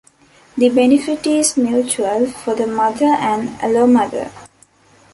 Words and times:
The 0.57 0.69
benefit 0.69 1.27
is 1.27 1.57
mutual 1.57 2.25
for 2.25 2.55
the 2.55 2.65
mother 2.65 3.05
and 3.05 3.49
allomother. 3.59 4.31